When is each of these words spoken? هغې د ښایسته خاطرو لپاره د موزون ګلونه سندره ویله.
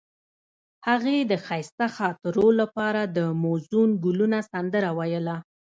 هغې 0.87 1.17
د 1.31 1.33
ښایسته 1.45 1.87
خاطرو 1.97 2.47
لپاره 2.59 3.01
د 3.17 3.19
موزون 3.43 3.89
ګلونه 4.03 4.39
سندره 4.51 4.89
ویله. 4.97 5.35